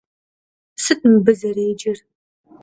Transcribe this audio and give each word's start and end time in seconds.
Sıt 0.83 1.01
mıbı 1.09 1.33
zerêcer? 1.39 1.97